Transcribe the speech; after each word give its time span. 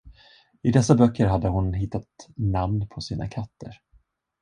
I 0.61 0.69
dessa 0.71 0.95
böcker 0.95 1.25
hade 1.27 1.47
hon 1.47 1.73
hittat 1.73 2.07
namn 2.37 2.87
på 2.87 3.01
sina 3.01 3.27
katter. 3.27 3.81